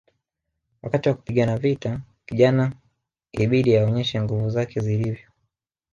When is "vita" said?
1.57-2.01